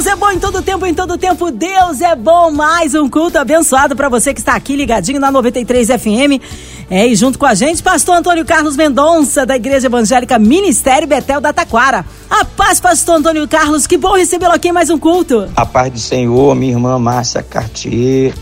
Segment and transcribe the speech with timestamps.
[0.00, 2.50] Deus é bom em todo tempo, em todo tempo Deus é bom.
[2.50, 6.40] Mais um culto abençoado para você que está aqui ligadinho na 93 FM.
[6.88, 11.38] É, e junto com a gente, pastor Antônio Carlos Mendonça, da Igreja Evangélica Ministério Betel
[11.38, 12.06] da Taquara.
[12.30, 15.46] A paz, pastor Antônio Carlos, que bom recebê-lo aqui em mais um culto.
[15.54, 18.32] A paz do Senhor, minha irmã Márcia Cartier,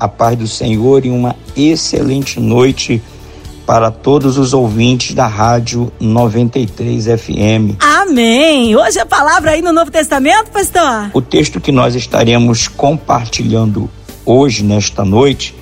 [0.00, 3.00] a paz do Senhor e uma excelente noite
[3.66, 7.76] para todos os ouvintes da Rádio 93 FM.
[7.80, 8.76] Amém!
[8.76, 11.10] Hoje a palavra aí no Novo Testamento, pastor?
[11.14, 13.88] O texto que nós estaremos compartilhando
[14.24, 15.54] hoje, nesta noite,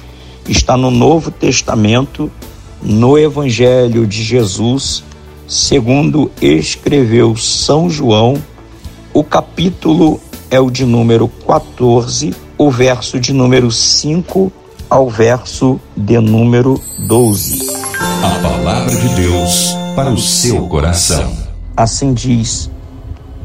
[0.49, 2.31] está no Novo Testamento,
[2.83, 5.05] no Evangelho de Jesus,
[5.47, 8.43] segundo escreveu São João.
[9.15, 14.53] O capítulo é o de número 14, o verso de número 5
[14.91, 17.82] ao verso de número 12.
[18.23, 21.37] A palavra de Deus para o seu coração.
[21.77, 22.71] Assim diz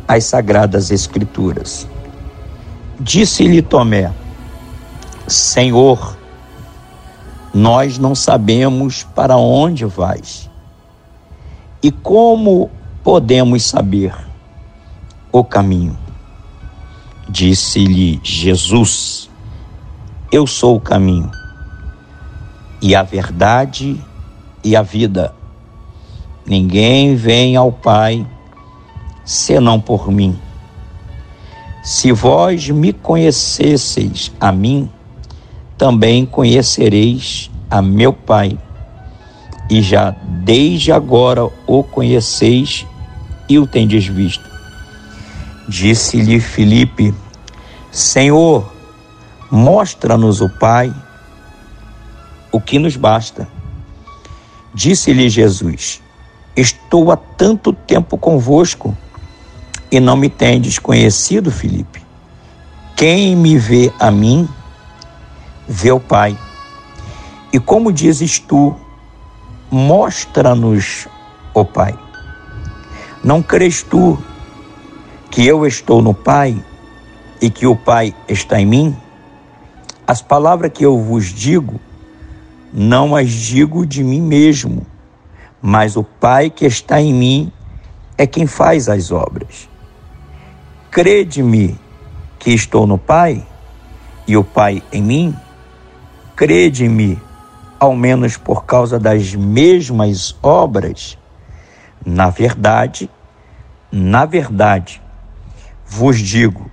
[0.07, 1.87] as sagradas escrituras.
[2.99, 4.13] Disse-lhe Tomé:
[5.27, 6.15] Senhor,
[7.51, 10.47] nós não sabemos para onde vais.
[11.81, 12.69] E como
[13.03, 14.13] podemos saber
[15.31, 15.97] o caminho?
[17.27, 19.27] Disse-lhe Jesus:
[20.31, 21.31] Eu sou o caminho,
[22.79, 23.99] e a verdade
[24.67, 25.33] e a vida.
[26.45, 28.27] Ninguém vem ao Pai
[29.23, 30.37] senão por mim.
[31.83, 34.89] Se vós me conhecesseis a mim,
[35.77, 38.57] também conhecereis a meu Pai,
[39.69, 42.85] e já desde agora o conheceis
[43.47, 44.49] e o tendes visto.
[45.67, 47.13] Disse-lhe Filipe:
[47.89, 48.69] Senhor,
[49.49, 50.93] mostra-nos o Pai,
[52.51, 53.56] o que nos basta.
[54.77, 56.03] Disse-lhe Jesus:
[56.55, 58.95] Estou há tanto tempo convosco
[59.89, 62.03] e não me tendes conhecido, Filipe.
[62.95, 64.47] Quem me vê a mim,
[65.67, 66.37] vê o Pai.
[67.51, 68.75] E como dizes tu,
[69.71, 71.07] mostra-nos
[71.55, 71.97] o Pai.
[73.23, 74.15] Não crês tu
[75.31, 76.55] que eu estou no Pai
[77.41, 78.95] e que o Pai está em mim?
[80.05, 81.79] As palavras que eu vos digo,
[82.73, 84.85] não as digo de mim mesmo,
[85.61, 87.51] mas o Pai que está em mim
[88.17, 89.69] é quem faz as obras.
[90.91, 91.79] Crede-me
[92.39, 93.45] que estou no Pai
[94.27, 95.35] e o Pai em mim?
[96.37, 97.19] crede-me,
[97.79, 101.17] ao menos por causa das mesmas obras,
[102.05, 103.09] na verdade,
[103.91, 105.01] na verdade,
[105.83, 106.69] vos digo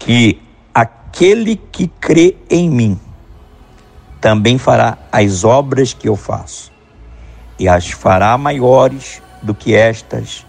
[0.00, 0.42] que
[0.74, 3.00] aquele que crê em mim
[4.20, 6.72] também fará as obras que eu faço,
[7.58, 10.44] e as fará maiores do que estas,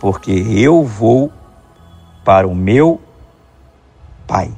[0.00, 1.32] porque eu vou
[2.24, 3.00] para o meu
[4.26, 4.50] Pai.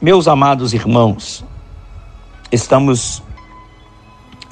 [0.00, 1.42] Meus amados irmãos,
[2.52, 3.22] estamos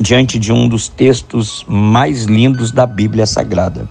[0.00, 3.88] diante de um dos textos mais lindos da Bíblia Sagrada.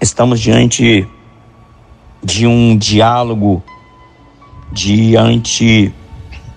[0.00, 1.06] Estamos diante
[2.24, 3.62] de um diálogo,
[4.72, 5.92] diante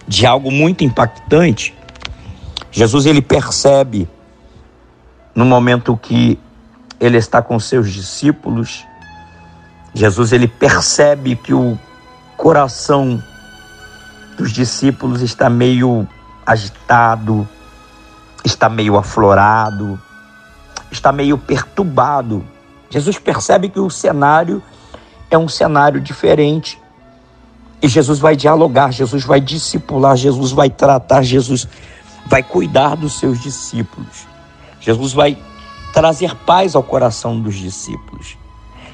[0.07, 1.75] de algo muito impactante.
[2.71, 4.07] Jesus ele percebe
[5.35, 6.39] no momento que
[6.99, 8.85] ele está com seus discípulos,
[9.93, 11.77] Jesus ele percebe que o
[12.37, 13.21] coração
[14.37, 16.07] dos discípulos está meio
[16.45, 17.47] agitado,
[18.43, 19.99] está meio aflorado,
[20.91, 22.45] está meio perturbado.
[22.89, 24.61] Jesus percebe que o cenário
[25.29, 26.79] é um cenário diferente.
[27.83, 31.67] E Jesus vai dialogar, Jesus vai discipular, Jesus vai tratar, Jesus
[32.25, 34.25] vai cuidar dos seus discípulos.
[34.79, 35.37] Jesus vai
[35.91, 38.37] trazer paz ao coração dos discípulos.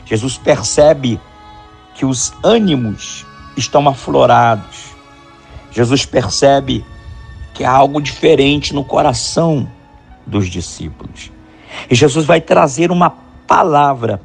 [0.06, 1.22] Jesus percebe
[1.94, 4.90] que os ânimos estão aflorados,
[5.72, 6.84] Jesus percebe
[7.54, 9.70] que há algo diferente no coração
[10.26, 11.32] dos discípulos.
[11.90, 13.12] E Jesus vai trazer uma
[13.46, 14.20] palavra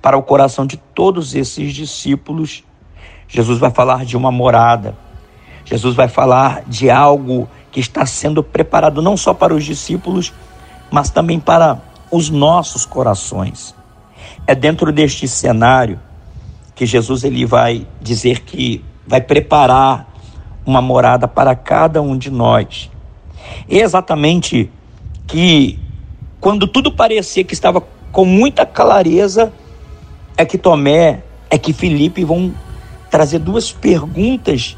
[0.00, 2.64] para o coração de todos esses discípulos.
[3.32, 4.94] Jesus vai falar de uma morada.
[5.64, 10.34] Jesus vai falar de algo que está sendo preparado não só para os discípulos,
[10.90, 11.80] mas também para
[12.10, 13.74] os nossos corações.
[14.46, 15.98] É dentro deste cenário
[16.74, 20.12] que Jesus ele vai dizer que vai preparar
[20.66, 22.90] uma morada para cada um de nós.
[23.66, 24.70] E exatamente
[25.26, 25.78] que
[26.38, 27.82] quando tudo parecia que estava
[28.12, 29.50] com muita clareza,
[30.36, 32.52] é que Tomé, é que Felipe vão
[33.12, 34.74] trazer duas perguntas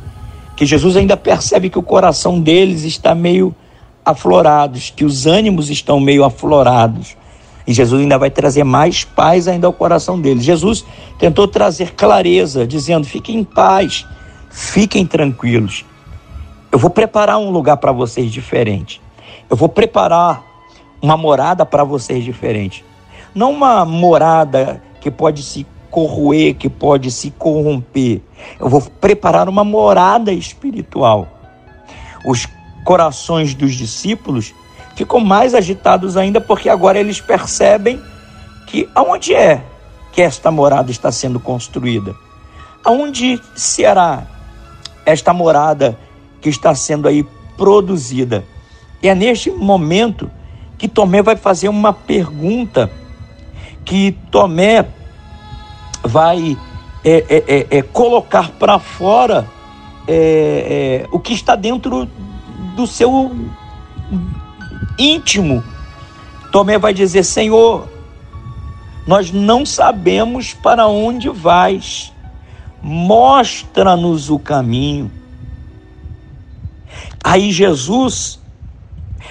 [0.56, 3.54] que Jesus ainda percebe que o coração deles está meio
[4.04, 7.16] aflorados, que os ânimos estão meio aflorados.
[7.64, 10.44] E Jesus ainda vai trazer mais paz ainda ao coração deles.
[10.44, 10.84] Jesus
[11.16, 14.04] tentou trazer clareza, dizendo: fiquem em paz,
[14.50, 15.84] fiquem tranquilos.
[16.72, 19.00] Eu vou preparar um lugar para vocês diferente.
[19.48, 20.42] Eu vou preparar
[21.00, 22.84] uma morada para vocês diferente.
[23.32, 25.64] Não uma morada que pode se
[25.94, 28.20] corroer, que pode se corromper.
[28.58, 31.29] Eu vou preparar uma morada espiritual.
[32.26, 32.49] Os
[32.85, 34.52] corações dos discípulos
[34.96, 38.02] ficam mais agitados ainda porque agora eles percebem
[38.67, 39.62] que aonde é
[40.12, 42.12] que esta morada está sendo construída?
[42.85, 44.26] Aonde será
[45.06, 45.97] esta morada
[46.40, 47.25] que está sendo aí
[47.56, 48.44] produzida?
[49.00, 50.29] E é neste momento
[50.76, 52.90] que Tomé vai fazer uma pergunta
[53.85, 54.85] que Tomé
[56.04, 56.56] vai
[57.04, 59.46] é, é, é, é colocar para fora
[60.06, 62.08] é, é, o que está dentro
[62.76, 63.34] do seu
[64.98, 65.62] íntimo.
[66.52, 67.88] Tomé vai dizer: Senhor,
[69.06, 72.12] nós não sabemos para onde vais,
[72.82, 75.10] mostra-nos o caminho.
[77.22, 78.40] Aí Jesus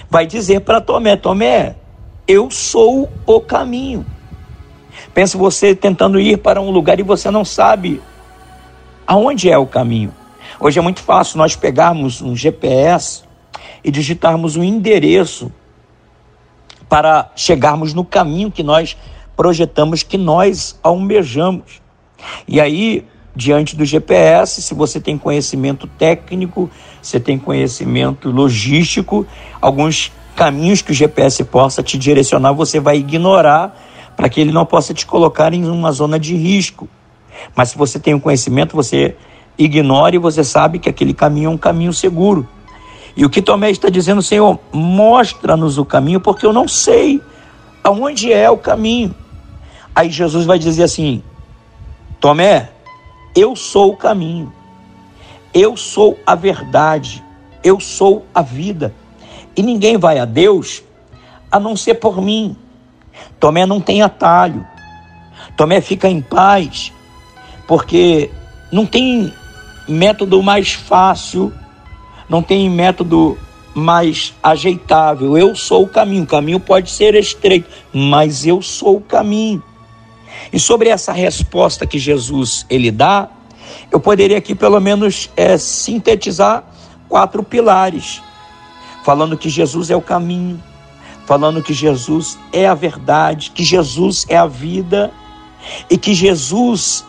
[0.09, 1.75] vai dizer para Tomé: Tomé,
[2.27, 4.05] eu sou o caminho.
[5.13, 8.01] Pense você tentando ir para um lugar e você não sabe
[9.05, 10.13] aonde é o caminho.
[10.59, 13.23] Hoje é muito fácil nós pegarmos um GPS
[13.83, 15.51] e digitarmos um endereço
[16.89, 18.97] para chegarmos no caminho que nós
[19.35, 21.81] projetamos, que nós almejamos.
[22.47, 23.05] E aí,
[23.35, 26.69] diante do GPS, se você tem conhecimento técnico,
[27.01, 29.25] você tem conhecimento logístico,
[29.61, 33.75] alguns caminhos que o GPS possa te direcionar, você vai ignorar
[34.23, 36.87] para que ele não possa te colocar em uma zona de risco.
[37.53, 39.17] Mas se você tem o um conhecimento, você
[39.57, 42.47] ignora e você sabe que aquele caminho é um caminho seguro.
[43.17, 47.21] E o que Tomé está dizendo, Senhor, mostra-nos o caminho, porque eu não sei
[47.83, 49.13] aonde é o caminho.
[49.93, 51.21] Aí Jesus vai dizer assim:
[52.17, 52.69] Tomé,
[53.35, 54.53] eu sou o caminho,
[55.53, 57.21] eu sou a verdade,
[57.61, 58.95] eu sou a vida.
[59.53, 60.81] E ninguém vai a Deus
[61.51, 62.55] a não ser por mim.
[63.39, 64.65] Tomé não tem atalho.
[65.55, 66.91] Tomé fica em paz,
[67.67, 68.29] porque
[68.71, 69.33] não tem
[69.87, 71.53] método mais fácil,
[72.29, 73.37] não tem método
[73.73, 75.37] mais ajeitável.
[75.37, 76.23] Eu sou o caminho.
[76.23, 79.61] O caminho pode ser estreito, mas eu sou o caminho.
[80.51, 83.29] E sobre essa resposta que Jesus ele dá,
[83.91, 86.63] eu poderia aqui pelo menos é, sintetizar
[87.07, 88.21] quatro pilares,
[89.03, 90.61] falando que Jesus é o caminho,
[91.25, 95.11] falando que Jesus é a verdade, que Jesus é a vida
[95.89, 97.05] e que Jesus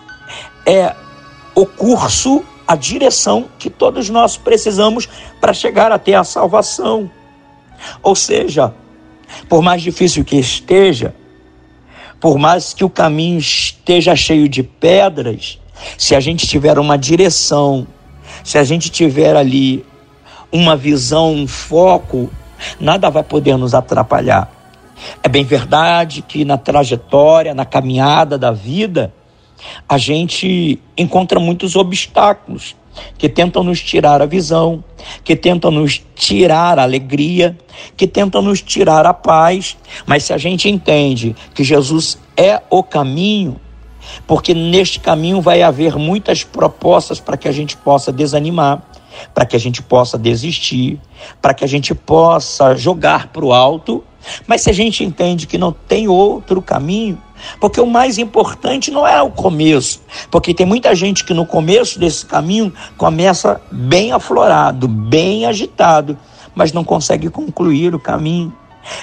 [0.67, 0.95] é
[1.55, 5.09] o curso, a direção que todos nós precisamos
[5.41, 7.11] para chegar até a salvação.
[8.03, 8.73] Ou seja,
[9.49, 11.15] por mais difícil que esteja,
[12.21, 15.59] por mais que o caminho esteja cheio de pedras,
[15.99, 17.87] se a gente tiver uma direção,
[18.43, 19.85] se a gente tiver ali
[20.51, 22.31] uma visão, um foco,
[22.81, 24.51] nada vai poder nos atrapalhar.
[25.23, 29.13] É bem verdade que na trajetória, na caminhada da vida,
[29.89, 32.77] a gente encontra muitos obstáculos
[33.19, 34.85] que tentam nos tirar a visão,
[35.25, 37.59] que tentam nos tirar a alegria,
[37.97, 39.77] que tentam nos tirar a paz.
[40.07, 43.61] Mas se a gente entende que Jesus é o caminho,
[44.27, 48.83] porque neste caminho vai haver muitas propostas para que a gente possa desanimar,
[49.33, 51.01] para que a gente possa desistir,
[51.41, 54.05] para que a gente possa jogar para o alto.
[54.47, 57.21] Mas se a gente entende que não tem outro caminho,
[57.61, 61.99] porque o mais importante não é o começo, porque tem muita gente que no começo
[61.99, 66.17] desse caminho começa bem aflorado, bem agitado,
[66.55, 68.53] mas não consegue concluir o caminho.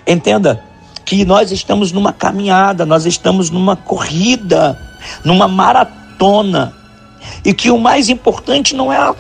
[0.08, 0.64] Entenda
[1.06, 4.80] que nós estamos numa caminhada, nós estamos numa corrida,
[5.24, 6.74] numa maratona,
[7.44, 9.16] e que o mais importante não é a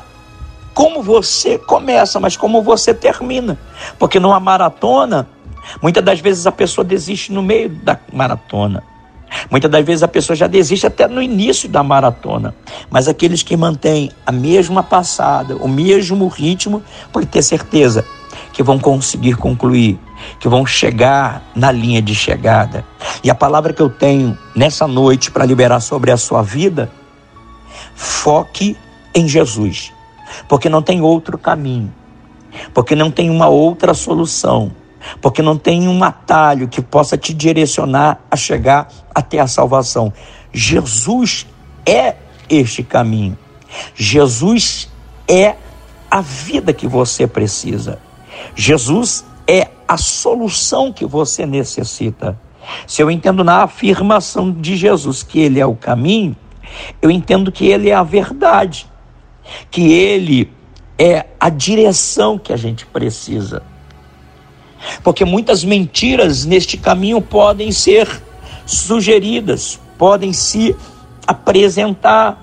[0.73, 3.57] como você começa, mas como você termina.
[3.99, 5.27] Porque numa maratona,
[5.81, 8.83] muitas das vezes a pessoa desiste no meio da maratona.
[9.49, 12.53] Muitas das vezes a pessoa já desiste até no início da maratona.
[12.89, 18.05] Mas aqueles que mantêm a mesma passada, o mesmo ritmo, pode ter certeza
[18.51, 19.97] que vão conseguir concluir,
[20.39, 22.85] que vão chegar na linha de chegada.
[23.23, 26.91] E a palavra que eu tenho nessa noite para liberar sobre a sua vida,
[27.95, 28.77] foque
[29.15, 29.93] em Jesus
[30.47, 31.93] porque não tem outro caminho,
[32.73, 34.71] porque não tem uma outra solução,
[35.21, 40.13] porque não tem um atalho que possa te direcionar a chegar até a salvação.
[40.53, 41.47] Jesus
[41.85, 42.15] é
[42.49, 43.37] este caminho.
[43.95, 44.89] Jesus
[45.27, 45.55] é
[46.09, 47.99] a vida que você precisa.
[48.55, 52.37] Jesus é a solução que você necessita.
[52.85, 56.35] Se eu entendo na afirmação de Jesus que ele é o caminho,
[57.01, 58.87] eu entendo que ele é a verdade,
[59.69, 60.51] que ele
[60.97, 63.63] é a direção que a gente precisa.
[65.03, 68.07] Porque muitas mentiras neste caminho podem ser
[68.65, 70.75] sugeridas, podem se
[71.25, 72.37] apresentar.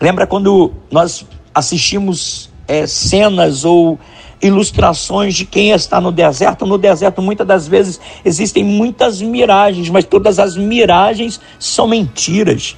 [0.00, 1.24] Lembra quando nós
[1.54, 3.98] assistimos é, cenas ou
[4.40, 6.66] ilustrações de quem está no deserto?
[6.66, 12.76] No deserto, muitas das vezes, existem muitas miragens, mas todas as miragens são mentiras.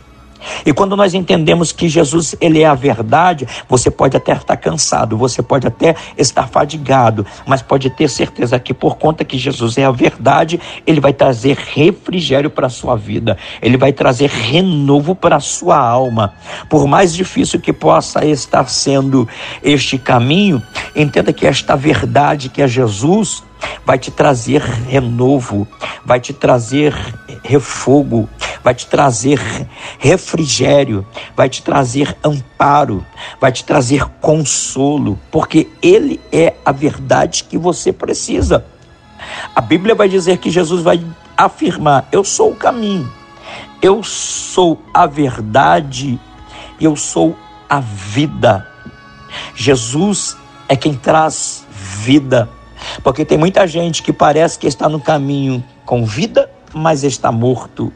[0.65, 5.17] E quando nós entendemos que Jesus ele é a verdade, você pode até estar cansado,
[5.17, 9.85] você pode até estar fadigado, mas pode ter certeza que por conta que Jesus é
[9.85, 15.37] a verdade, ele vai trazer refrigério para a sua vida, ele vai trazer renovo para
[15.37, 16.35] a sua alma.
[16.69, 19.29] Por mais difícil que possa estar sendo
[19.63, 20.63] este caminho,
[20.95, 23.43] entenda que esta verdade que é Jesus,
[23.85, 25.67] vai te trazer renovo,
[26.05, 26.95] vai te trazer
[27.43, 28.29] refogo,
[28.63, 29.41] vai te trazer
[29.99, 33.05] refrigério, vai te trazer amparo,
[33.41, 38.65] vai te trazer consolo, porque Ele é a verdade que você precisa.
[39.55, 41.05] A Bíblia vai dizer que Jesus vai
[41.37, 43.11] afirmar: Eu sou o caminho,
[43.83, 46.19] eu sou a verdade,
[46.81, 47.37] eu sou
[47.69, 48.67] a vida.
[49.55, 50.37] Jesus
[50.69, 52.49] é quem traz vida
[53.03, 57.93] porque tem muita gente que parece que está no caminho com vida, mas está morto.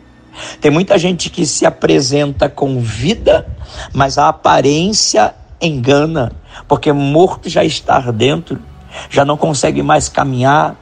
[0.60, 3.46] Tem muita gente que se apresenta com vida,
[3.92, 6.32] mas a aparência engana,
[6.66, 8.60] porque morto já está dentro,
[9.08, 10.76] já não consegue mais caminhar,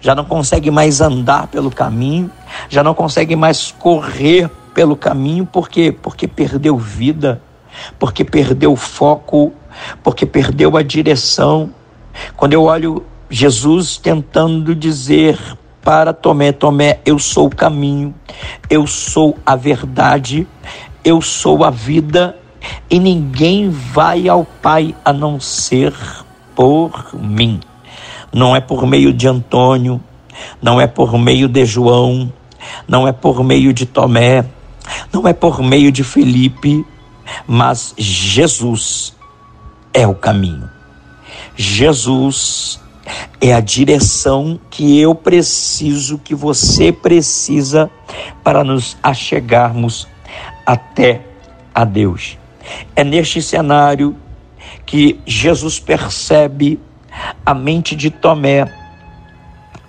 [0.00, 2.30] já não consegue mais andar pelo caminho,
[2.68, 7.40] já não consegue mais correr pelo caminho, porque porque perdeu vida,
[7.98, 9.52] porque perdeu foco,
[10.02, 11.70] porque perdeu a direção.
[12.36, 15.38] Quando eu olho Jesus tentando dizer
[15.82, 18.14] para Tomé: Tomé, eu sou o caminho,
[18.70, 20.46] eu sou a verdade,
[21.04, 22.36] eu sou a vida,
[22.88, 25.94] e ninguém vai ao Pai a não ser
[26.54, 27.60] por mim.
[28.32, 30.00] Não é por meio de Antônio,
[30.60, 32.32] não é por meio de João,
[32.88, 34.44] não é por meio de Tomé,
[35.12, 36.84] não é por meio de Felipe,
[37.46, 39.14] mas Jesus
[39.92, 40.68] é o caminho.
[41.56, 42.80] Jesus
[43.40, 47.90] é a direção que eu preciso, que você precisa
[48.42, 50.08] para nos achegarmos
[50.64, 51.20] até
[51.74, 52.38] a Deus.
[52.96, 54.16] É neste cenário
[54.86, 56.80] que Jesus percebe
[57.44, 58.66] a mente de Tomé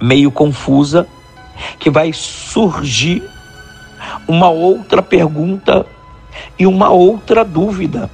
[0.02, 1.08] meio confusa,
[1.80, 3.24] que vai surgir
[4.28, 5.86] uma outra pergunta
[6.60, 8.10] e uma outra dúvida.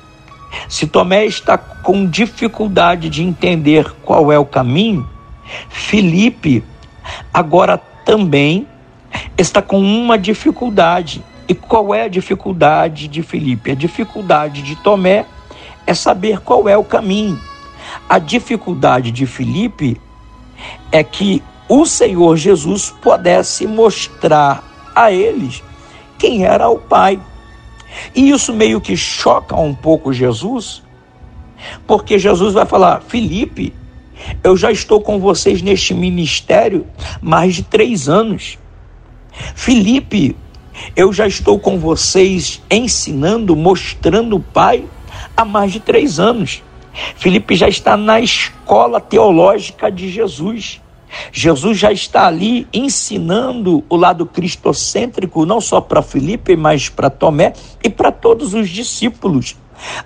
[0.68, 5.08] Se Tomé está com dificuldade de entender qual é o caminho,
[5.70, 6.64] Felipe
[7.34, 8.68] agora também
[9.38, 11.24] está com uma dificuldade.
[11.48, 13.72] E qual é a dificuldade de Felipe?
[13.72, 15.26] A dificuldade de Tomé
[15.86, 17.40] é saber qual é o caminho.
[18.08, 20.00] A dificuldade de Felipe
[20.92, 24.64] é que o Senhor Jesus pudesse mostrar
[24.96, 25.64] a eles
[26.18, 27.20] quem era o Pai.
[28.16, 30.84] E isso meio que choca um pouco Jesus,
[31.86, 33.74] porque Jesus vai falar: Felipe,
[34.44, 36.86] eu já estou com vocês neste ministério
[37.22, 38.58] mais de três anos.
[39.56, 40.36] Felipe,
[40.96, 44.86] eu já estou com vocês ensinando, mostrando o Pai
[45.36, 46.64] há mais de três anos.
[47.16, 50.82] Felipe já está na escola teológica de Jesus.
[51.32, 57.54] Jesus já está ali ensinando o lado cristocêntrico, não só para Felipe, mas para Tomé
[57.84, 59.56] e para todos os discípulos.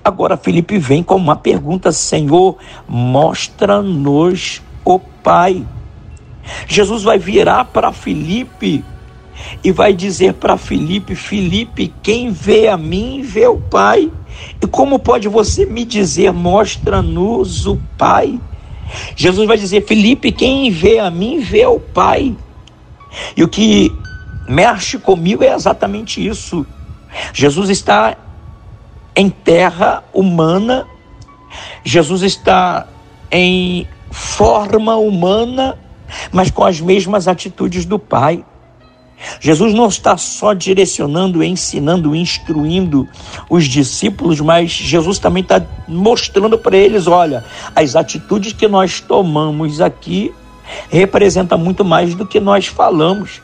[0.03, 2.57] Agora Felipe vem com uma pergunta: Senhor,
[2.87, 5.65] mostra-nos o Pai.
[6.67, 8.83] Jesus vai virar para Felipe
[9.63, 14.11] e vai dizer para Felipe: Felipe, quem vê a mim vê o Pai.
[14.61, 18.39] E como pode você me dizer, mostra-nos o Pai?
[19.15, 22.35] Jesus vai dizer: Felipe, quem vê a mim vê o Pai.
[23.35, 23.91] E o que
[24.47, 26.65] mexe comigo é exatamente isso.
[27.33, 28.17] Jesus está
[29.15, 30.85] em terra humana,
[31.83, 32.87] Jesus está
[33.31, 35.77] em forma humana,
[36.31, 38.43] mas com as mesmas atitudes do Pai.
[39.39, 43.07] Jesus não está só direcionando, ensinando, instruindo
[43.49, 47.43] os discípulos, mas Jesus também está mostrando para eles: olha,
[47.75, 50.33] as atitudes que nós tomamos aqui
[50.89, 53.41] representam muito mais do que nós falamos.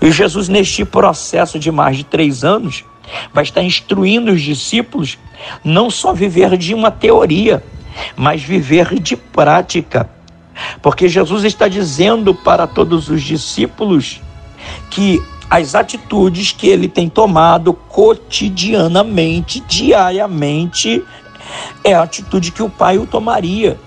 [0.00, 2.84] E Jesus, neste processo de mais de três anos,
[3.32, 5.18] vai estar instruindo os discípulos
[5.64, 7.62] não só viver de uma teoria,
[8.16, 10.08] mas viver de prática.
[10.80, 14.20] Porque Jesus está dizendo para todos os discípulos
[14.90, 21.04] que as atitudes que ele tem tomado cotidianamente, diariamente,
[21.84, 23.78] é a atitude que o Pai o tomaria,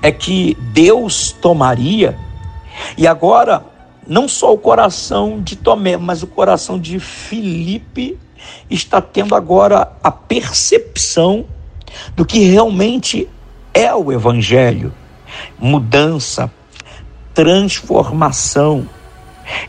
[0.00, 2.18] é que Deus tomaria.
[2.96, 3.64] E agora,
[4.06, 8.18] não só o coração de Tomé, mas o coração de Filipe
[8.70, 11.44] está tendo agora a percepção
[12.14, 13.28] do que realmente
[13.74, 14.92] é o Evangelho
[15.58, 16.50] mudança,
[17.34, 18.88] transformação.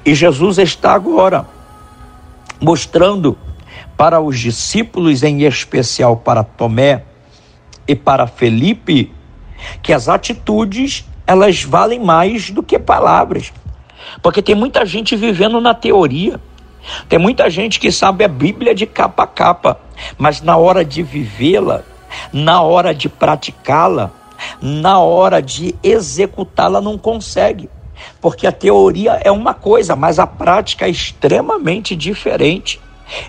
[0.05, 1.45] E Jesus está agora
[2.59, 3.37] mostrando
[3.95, 7.03] para os discípulos, em especial para Tomé
[7.87, 9.11] e para Felipe,
[9.81, 13.51] que as atitudes elas valem mais do que palavras.
[14.21, 16.39] Porque tem muita gente vivendo na teoria.
[17.09, 19.79] Tem muita gente que sabe a Bíblia de capa a capa,
[20.17, 21.83] mas na hora de vivê-la,
[22.31, 24.11] na hora de praticá-la,
[24.61, 27.69] na hora de executá-la não consegue.
[28.21, 32.79] Porque a teoria é uma coisa, mas a prática é extremamente diferente.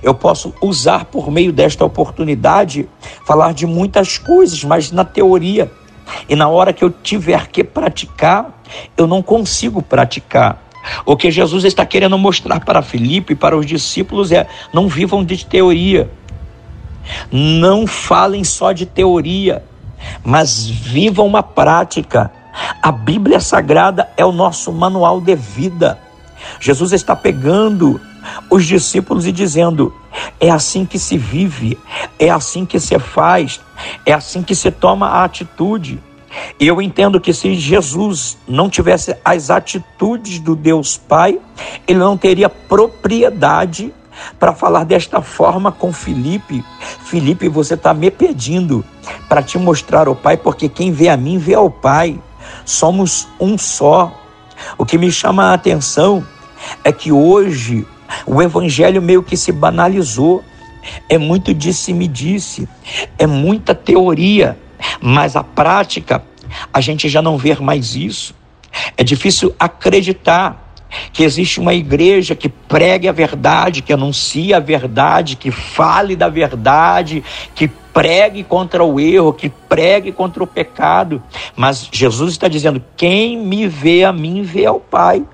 [0.02, 2.88] Eu posso usar por meio desta oportunidade
[3.24, 5.70] falar de muitas coisas, mas na teoria
[6.28, 8.62] e na hora que eu tiver que praticar,
[8.96, 10.62] eu não consigo praticar.
[11.04, 15.24] O que Jesus está querendo mostrar para Filipe e para os discípulos é: não vivam
[15.24, 16.10] de teoria,
[17.30, 19.62] não falem só de teoria,
[20.24, 22.30] mas viva uma prática.
[22.82, 25.98] A Bíblia Sagrada é o nosso manual de vida.
[26.60, 28.00] Jesus está pegando
[28.50, 29.94] os discípulos e dizendo:
[30.40, 31.78] é assim que se vive,
[32.18, 33.60] é assim que se faz,
[34.04, 36.00] é assim que se toma a atitude.
[36.60, 41.40] E eu entendo que se Jesus não tivesse as atitudes do Deus Pai,
[41.86, 43.92] ele não teria propriedade
[44.38, 46.64] para falar desta forma com Felipe.
[47.04, 48.84] Felipe, você está me pedindo
[49.28, 52.18] para te mostrar o Pai, porque quem vê a mim vê ao Pai.
[52.64, 54.12] Somos um só.
[54.76, 56.26] O que me chama a atenção
[56.82, 57.86] é que hoje
[58.26, 60.42] o evangelho meio que se banalizou.
[61.08, 62.66] É muito disse-me-disse,
[63.18, 64.58] é muita teoria,
[65.02, 66.24] mas a prática
[66.72, 68.34] a gente já não vê mais isso.
[68.96, 70.72] É difícil acreditar
[71.12, 76.28] que existe uma igreja que pregue a verdade, que anuncie a verdade, que fale da
[76.28, 77.22] verdade,
[77.54, 81.20] que pregue contra o erro, que pregue contra o pecado.
[81.56, 85.24] Mas Jesus está dizendo: quem me vê a mim, vê ao Pai.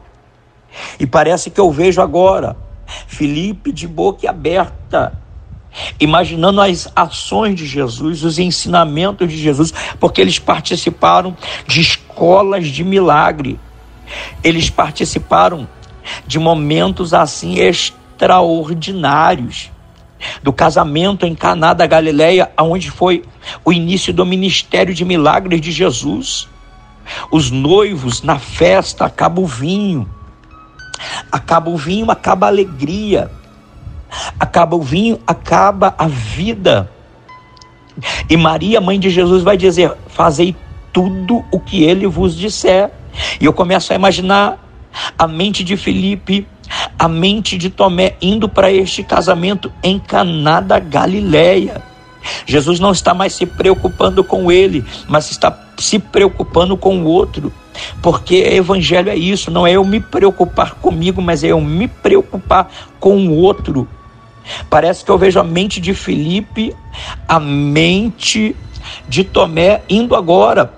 [0.98, 2.57] E parece que eu vejo agora
[3.07, 5.12] Felipe de boca aberta,
[6.00, 12.83] imaginando as ações de Jesus, os ensinamentos de Jesus, porque eles participaram de escolas de
[12.83, 13.61] milagre.
[14.42, 15.68] Eles participaram
[16.27, 19.73] de momentos assim extraordinários.
[20.42, 23.24] Do casamento em Caná da Galileia, onde foi
[23.64, 26.48] o início do ministério de milagres de Jesus.
[27.30, 30.08] Os noivos na festa acaba o vinho.
[31.30, 33.30] Acaba o vinho, acaba a alegria.
[34.38, 36.90] Acaba o vinho, acaba a vida.
[38.28, 40.56] E Maria, mãe de Jesus, vai dizer: Fazei
[40.92, 42.90] tudo o que ele vos disser.
[43.40, 44.58] E eu começo a imaginar
[45.18, 46.46] a mente de Felipe,
[46.98, 51.82] a mente de Tomé indo para este casamento em Caná da Galileia.
[52.46, 57.52] Jesus não está mais se preocupando com ele, mas está se preocupando com o outro.
[58.02, 62.70] Porque evangelho é isso, não é eu me preocupar comigo, mas é eu me preocupar
[63.00, 63.88] com o outro.
[64.68, 66.74] Parece que eu vejo a mente de Felipe,
[67.26, 68.54] a mente
[69.08, 70.72] de Tomé indo agora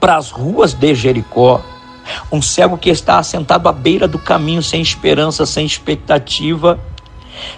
[0.00, 1.62] para as ruas de Jericó.
[2.30, 6.78] Um cego que está assentado à beira do caminho, sem esperança, sem expectativa,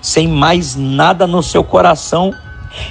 [0.00, 2.32] sem mais nada no seu coração,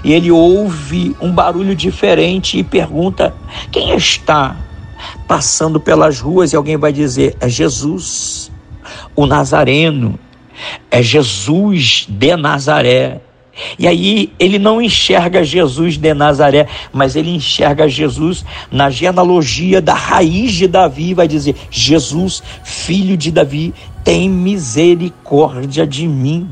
[0.04, 3.34] e ele ouve um barulho diferente e pergunta:
[3.72, 4.56] Quem está
[5.28, 6.54] passando pelas ruas?
[6.54, 8.52] E alguém vai dizer: É Jesus,
[9.16, 10.20] o Nazareno,
[10.90, 13.22] é Jesus de Nazaré.
[13.80, 19.94] E aí ele não enxerga Jesus de Nazaré, mas ele enxerga Jesus na genealogia da
[19.94, 26.50] raiz de Davi, vai dizer: Jesus, filho de Davi, tem misericórdia de mim.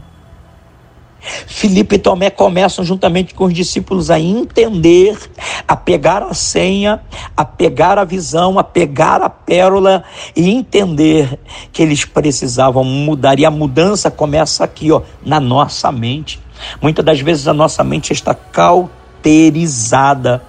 [1.48, 5.18] Filipe e Tomé começam juntamente com os discípulos a entender,
[5.66, 7.02] a pegar a senha,
[7.36, 10.04] a pegar a visão, a pegar a pérola
[10.36, 11.40] e entender
[11.72, 13.40] que eles precisavam mudar.
[13.40, 16.42] E a mudança começa aqui, ó, na nossa mente.
[16.82, 20.42] Muitas das vezes a nossa mente está cauterizada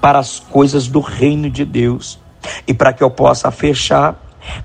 [0.00, 2.18] para as coisas do reino de Deus.
[2.66, 4.16] E para que eu possa fechar,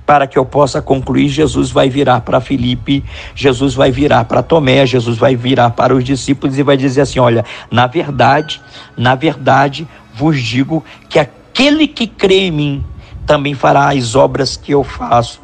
[0.06, 3.04] para que eu possa concluir, Jesus vai virar para Felipe,
[3.36, 7.20] Jesus vai virar para Tomé, Jesus vai virar para os discípulos e vai dizer assim:
[7.20, 8.62] Olha, na verdade,
[8.96, 12.86] na verdade, vos digo que aquele que crê em mim
[13.26, 15.42] também fará as obras que eu faço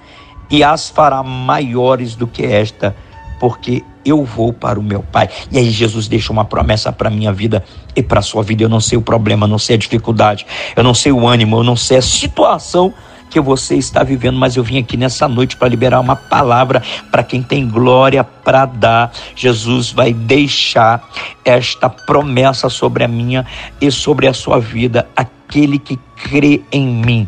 [0.49, 2.95] e as fará maiores do que esta,
[3.41, 5.27] porque eu vou para o meu Pai.
[5.51, 8.61] E aí Jesus deixa uma promessa para a minha vida e para a sua vida.
[8.61, 11.57] Eu não sei o problema, eu não sei a dificuldade, eu não sei o ânimo,
[11.57, 12.93] eu não sei a situação
[13.31, 17.23] que você está vivendo, mas eu vim aqui nessa noite para liberar uma palavra para
[17.23, 19.11] quem tem glória para dar.
[19.35, 21.09] Jesus vai deixar
[21.43, 23.43] esta promessa sobre a minha
[23.81, 25.07] e sobre a sua vida.
[25.15, 27.27] Aquele que crê em mim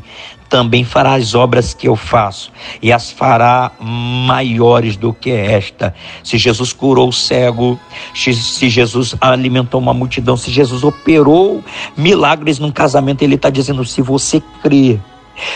[0.53, 5.95] também fará as obras que eu faço e as fará maiores do que esta.
[6.23, 7.79] Se Jesus curou o cego,
[8.13, 11.63] se Jesus alimentou uma multidão, se Jesus operou
[11.97, 14.99] milagres num casamento, ele está dizendo: se você crê,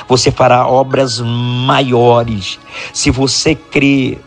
[0.07, 2.57] você fará obras maiores.
[2.91, 4.17] Se você crê,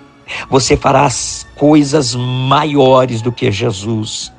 [0.49, 1.09] você fará
[1.57, 4.33] coisas maiores do que Jesus.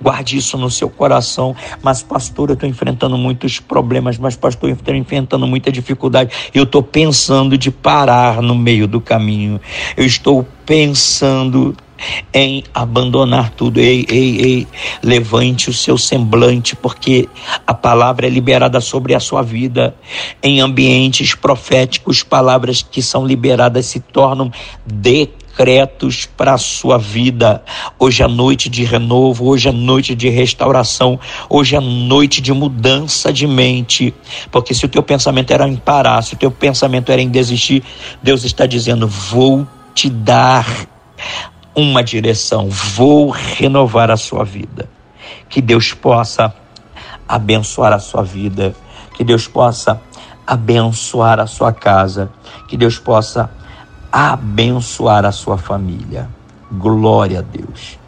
[0.00, 1.54] Guarde isso no seu coração.
[1.82, 6.32] Mas, pastor, eu estou enfrentando muitos problemas, mas, pastor, eu estou enfrentando muita dificuldade.
[6.54, 9.60] Eu estou pensando de parar no meio do caminho.
[9.96, 11.76] Eu estou pensando
[12.32, 13.78] em abandonar tudo.
[13.78, 14.66] Ei, ei, ei,
[15.02, 17.28] levante o seu semblante, porque
[17.66, 19.94] a palavra é liberada sobre a sua vida.
[20.42, 24.50] Em ambientes proféticos, palavras que são liberadas se tornam
[24.86, 27.62] declaradas decretos para a sua vida.
[27.98, 33.32] Hoje é noite de renovo, hoje é noite de restauração, hoje é noite de mudança
[33.32, 34.14] de mente.
[34.50, 37.82] Porque se o teu pensamento era em parar, se o teu pensamento era em desistir,
[38.22, 40.66] Deus está dizendo: vou te dar
[41.74, 44.88] uma direção, vou renovar a sua vida.
[45.48, 46.54] Que Deus possa
[47.28, 48.74] abençoar a sua vida,
[49.16, 50.00] que Deus possa
[50.46, 52.30] abençoar a sua casa,
[52.66, 53.50] que Deus possa
[54.12, 56.28] abençoar a sua família.
[56.72, 57.98] Glória a Deus.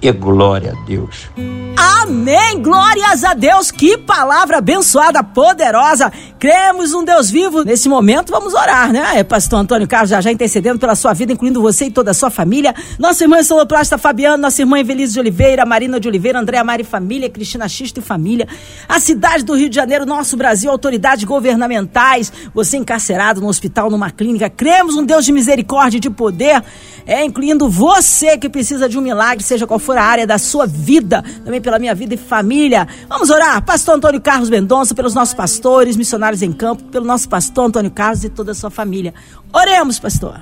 [0.00, 1.30] E glória a Deus.
[1.76, 2.60] Amém!
[2.62, 3.70] Glórias a Deus!
[3.70, 6.12] Que palavra abençoada, poderosa!
[6.44, 7.64] Cremos um Deus vivo.
[7.64, 9.02] Nesse momento, vamos orar, né?
[9.14, 12.14] É pastor Antônio Carlos já já intercedendo pela sua vida, incluindo você e toda a
[12.14, 12.74] sua família.
[12.98, 17.30] Nossa irmã Soloplasta Fabiano, nossa irmã Evelise de Oliveira, Marina de Oliveira, Andréa Mari Família,
[17.30, 18.46] Cristina Xisto e Família.
[18.86, 24.10] A cidade do Rio de Janeiro, nosso Brasil, autoridades governamentais, você encarcerado no hospital, numa
[24.10, 24.50] clínica.
[24.50, 26.62] Cremos um Deus de misericórdia e de poder,
[27.06, 30.66] é, incluindo você que precisa de um milagre, seja qual for a área da sua
[30.66, 32.86] vida, também pela minha vida e família.
[33.08, 37.66] Vamos orar, pastor Antônio Carlos Mendonça, pelos nossos pastores, missionários em campo, pelo nosso pastor
[37.66, 39.14] Antônio Carlos e toda a sua família.
[39.52, 40.40] Oremos, pastor.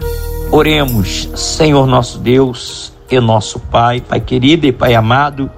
[0.51, 5.51] Oremos, Senhor nosso Deus e nosso Pai, Pai querido e Pai amado,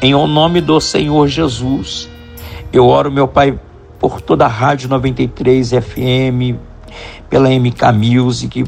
[0.00, 2.08] em o nome do Senhor Jesus.
[2.72, 3.58] Eu oro, meu Pai,
[3.98, 6.56] por toda a Rádio 93 FM,
[7.28, 8.64] pela MK Music,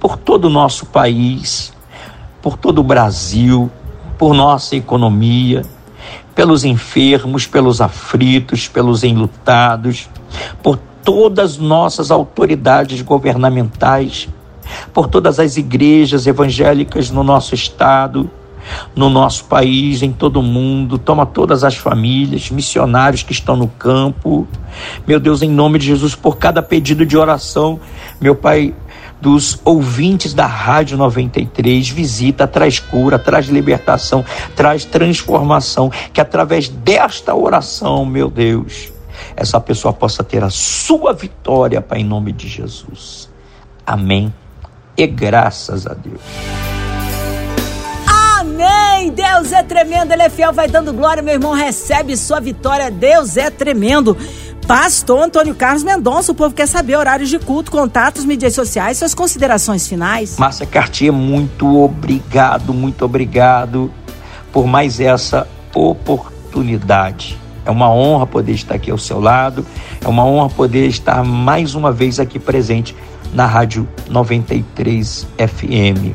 [0.00, 1.72] por todo o nosso país,
[2.40, 3.70] por todo o Brasil,
[4.18, 5.62] por nossa economia,
[6.34, 10.08] pelos enfermos, pelos aflitos, pelos enlutados,
[10.62, 14.28] por todas nossas autoridades governamentais,
[14.92, 18.30] por todas as igrejas evangélicas no nosso estado,
[18.94, 20.98] no nosso país, em todo o mundo.
[20.98, 24.46] Toma todas as famílias, missionários que estão no campo.
[25.06, 27.80] Meu Deus, em nome de Jesus, por cada pedido de oração,
[28.20, 28.74] meu Pai,
[29.20, 34.24] dos ouvintes da Rádio 93, visita, traz cura, traz libertação,
[34.56, 38.91] traz transformação, que através desta oração, meu Deus,
[39.36, 43.28] essa pessoa possa ter a sua vitória, Pai, em nome de Jesus.
[43.86, 44.32] Amém.
[44.96, 46.20] E graças a Deus.
[48.38, 49.10] Amém.
[49.10, 52.90] Deus é tremendo, Ele é fiel, vai dando glória, meu irmão, recebe sua vitória.
[52.90, 54.16] Deus é tremendo.
[54.66, 59.14] Pastor Antônio Carlos Mendonça, o povo quer saber horários de culto, contatos, mídias sociais, suas
[59.14, 60.38] considerações finais.
[60.38, 63.92] Márcia Cartier, muito obrigado, muito obrigado
[64.52, 67.41] por mais essa oportunidade.
[67.64, 69.64] É uma honra poder estar aqui ao seu lado,
[70.00, 72.94] é uma honra poder estar mais uma vez aqui presente
[73.32, 76.14] na Rádio 93 FM.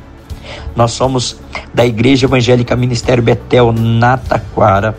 [0.76, 1.38] Nós somos
[1.74, 4.96] da Igreja Evangélica Ministério Betel Nataquara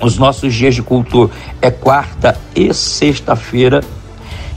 [0.00, 3.82] os nossos dias de culto é quarta e sexta-feira,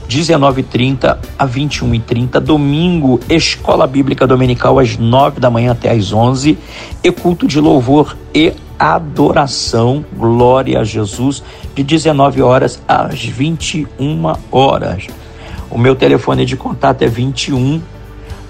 [0.08, 2.40] 19h30 a 21h30.
[2.40, 6.56] Domingo, Escola Bíblica Dominical, às 9 da manhã até às 11
[7.02, 11.42] E culto de louvor e adoração, glória a Jesus,
[11.74, 15.06] de 19 horas às 21 horas.
[15.70, 17.80] O meu telefone de contato é 21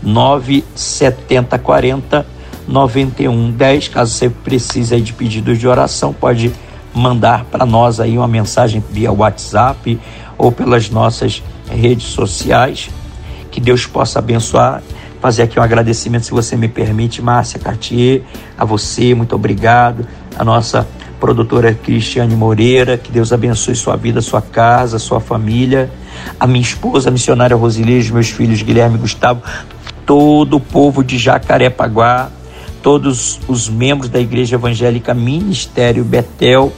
[0.02, 2.26] 970 40
[2.66, 3.88] 91 10.
[3.88, 6.52] Caso você precise de pedidos de oração, pode
[6.94, 9.98] mandar para nós aí uma mensagem via WhatsApp
[10.38, 12.88] ou pelas nossas redes sociais.
[13.50, 14.82] Que Deus possa abençoar.
[15.24, 18.20] Fazer aqui um agradecimento, se você me permite, Márcia Cartier,
[18.58, 20.06] a você, muito obrigado.
[20.36, 20.86] A nossa
[21.18, 25.90] produtora Cristiane Moreira, que Deus abençoe sua vida, sua casa, sua família.
[26.38, 29.40] A minha esposa, a missionária Rosileia, meus filhos Guilherme e Gustavo,
[30.04, 32.28] todo o povo de Jacarepaguá,
[32.82, 36.70] todos os membros da Igreja Evangélica Ministério Betel,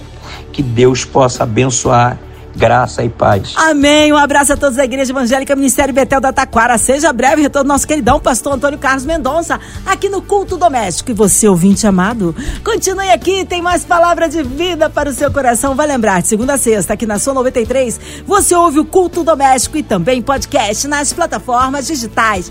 [0.52, 2.16] que Deus possa abençoar
[2.56, 3.52] graça e paz.
[3.56, 4.12] Amém.
[4.12, 6.78] Um abraço a todos da Igreja Evangélica Ministério Betel da Taquara.
[6.78, 11.10] Seja breve retorno nosso queridão pastor Antônio Carlos Mendonça, aqui no Culto Doméstico.
[11.10, 15.74] E você, ouvinte amado, continue aqui, tem mais palavra de vida para o seu coração.
[15.74, 19.76] Vai lembrar, de segunda a sexta, aqui na sua 93, você ouve o Culto Doméstico
[19.76, 22.50] e também podcast nas plataformas digitais.